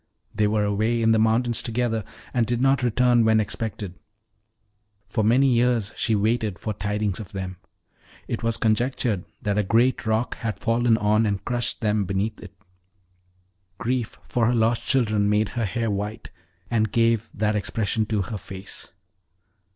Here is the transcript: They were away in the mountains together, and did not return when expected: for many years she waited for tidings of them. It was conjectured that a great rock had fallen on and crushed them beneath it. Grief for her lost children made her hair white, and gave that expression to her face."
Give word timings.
They 0.33 0.47
were 0.47 0.63
away 0.63 0.99
in 1.03 1.11
the 1.11 1.19
mountains 1.19 1.61
together, 1.61 2.03
and 2.33 2.47
did 2.47 2.59
not 2.59 2.81
return 2.81 3.23
when 3.23 3.39
expected: 3.39 3.93
for 5.05 5.23
many 5.23 5.45
years 5.53 5.93
she 5.95 6.15
waited 6.15 6.57
for 6.57 6.73
tidings 6.73 7.19
of 7.19 7.33
them. 7.33 7.57
It 8.27 8.41
was 8.41 8.57
conjectured 8.57 9.25
that 9.43 9.59
a 9.59 9.63
great 9.63 10.03
rock 10.07 10.37
had 10.37 10.57
fallen 10.57 10.97
on 10.97 11.27
and 11.27 11.45
crushed 11.45 11.81
them 11.81 12.05
beneath 12.05 12.41
it. 12.41 12.55
Grief 13.77 14.17
for 14.23 14.47
her 14.47 14.55
lost 14.55 14.83
children 14.87 15.29
made 15.29 15.49
her 15.49 15.65
hair 15.65 15.91
white, 15.91 16.31
and 16.71 16.91
gave 16.91 17.29
that 17.35 17.55
expression 17.55 18.07
to 18.07 18.23
her 18.23 18.39
face." 18.39 18.93